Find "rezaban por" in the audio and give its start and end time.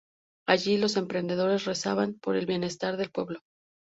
1.65-2.35